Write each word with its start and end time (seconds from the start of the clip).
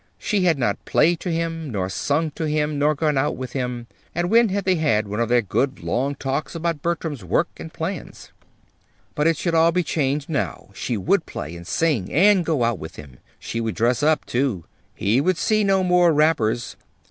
She 0.17 0.45
had 0.45 0.57
not 0.57 0.83
played 0.83 1.19
to 1.19 1.29
him, 1.31 1.69
nor 1.69 1.87
sung 1.87 2.31
to 2.31 2.45
him, 2.45 2.79
nor 2.79 2.95
gone 2.95 3.19
out 3.19 3.35
with 3.37 3.53
him. 3.53 3.85
And 4.15 4.31
when 4.31 4.49
had 4.49 4.65
they 4.65 4.77
had 4.77 5.07
one 5.07 5.19
of 5.19 5.29
their 5.29 5.43
good 5.43 5.83
long 5.83 6.15
talks 6.15 6.55
about 6.55 6.81
Bertram's 6.81 7.23
work 7.23 7.49
and 7.57 7.71
plans? 7.71 8.31
But 9.13 9.27
it 9.27 9.37
should 9.37 9.53
all 9.53 9.71
be 9.71 9.83
changed 9.83 10.27
now. 10.27 10.71
She 10.73 10.97
would 10.97 11.27
play, 11.27 11.55
and 11.55 11.67
sing, 11.67 12.11
and 12.11 12.43
go 12.43 12.63
out 12.63 12.79
with 12.79 12.95
him. 12.95 13.19
She 13.37 13.61
would 13.61 13.75
dress 13.75 14.01
up, 14.01 14.25
too. 14.25 14.65
He 14.95 15.19
should 15.21 15.37
see 15.37 15.63
no 15.63 15.83
more 15.83 16.11
wrappers. 16.11 16.77